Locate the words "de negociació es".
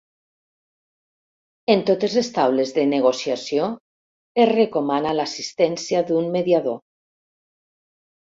2.77-4.49